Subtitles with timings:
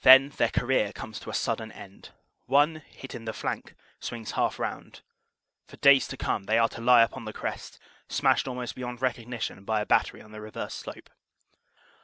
[0.00, 2.10] Then their career comes to a sudden end.
[2.46, 5.02] One, hit in the flank, swings half round.
[5.68, 9.64] For days to come they are to lie upon the crest, smashed almost beyond recognition
[9.64, 11.08] by a battery on the reverse slope.